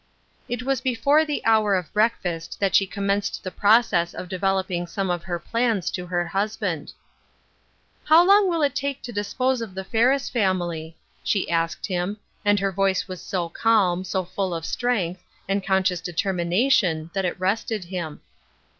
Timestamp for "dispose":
9.11-9.61